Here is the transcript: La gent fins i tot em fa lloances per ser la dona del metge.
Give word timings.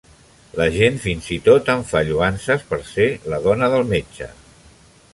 La 0.59 0.65
gent 0.75 0.97
fins 1.03 1.27
i 1.35 1.37
tot 1.49 1.69
em 1.75 1.85
fa 1.91 2.03
lloances 2.09 2.65
per 2.73 2.83
ser 2.91 3.09
la 3.35 3.43
dona 3.49 3.71
del 3.75 3.89
metge. 3.97 4.35